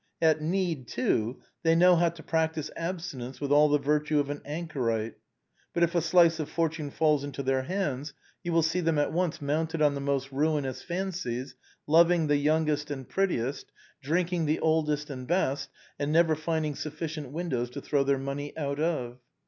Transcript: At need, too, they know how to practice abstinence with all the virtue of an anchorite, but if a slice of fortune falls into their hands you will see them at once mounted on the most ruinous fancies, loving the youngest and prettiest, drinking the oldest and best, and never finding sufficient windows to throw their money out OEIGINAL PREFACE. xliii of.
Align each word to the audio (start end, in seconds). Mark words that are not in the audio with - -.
At 0.19 0.41
need, 0.41 0.87
too, 0.87 1.43
they 1.61 1.75
know 1.75 1.95
how 1.95 2.09
to 2.09 2.23
practice 2.23 2.71
abstinence 2.75 3.39
with 3.39 3.51
all 3.51 3.69
the 3.69 3.77
virtue 3.77 4.19
of 4.19 4.31
an 4.31 4.41
anchorite, 4.45 5.13
but 5.75 5.83
if 5.83 5.93
a 5.93 6.01
slice 6.01 6.39
of 6.39 6.49
fortune 6.49 6.89
falls 6.89 7.23
into 7.23 7.43
their 7.43 7.61
hands 7.61 8.15
you 8.43 8.51
will 8.51 8.63
see 8.63 8.79
them 8.79 8.97
at 8.97 9.11
once 9.13 9.43
mounted 9.43 9.79
on 9.79 9.93
the 9.93 10.01
most 10.01 10.31
ruinous 10.31 10.81
fancies, 10.81 11.53
loving 11.85 12.25
the 12.25 12.37
youngest 12.37 12.89
and 12.89 13.09
prettiest, 13.09 13.71
drinking 14.01 14.47
the 14.47 14.59
oldest 14.59 15.11
and 15.11 15.27
best, 15.27 15.69
and 15.99 16.11
never 16.11 16.35
finding 16.35 16.73
sufficient 16.73 17.29
windows 17.31 17.69
to 17.69 17.79
throw 17.79 18.03
their 18.03 18.17
money 18.17 18.57
out 18.57 18.77
OEIGINAL 18.79 19.09
PREFACE. 19.09 19.17
xliii 19.19 19.19
of. 19.19 19.19